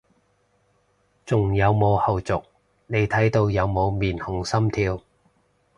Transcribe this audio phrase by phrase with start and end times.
[1.27, 2.43] 仲有冇後續，
[2.87, 4.99] 你睇到有冇面紅心跳？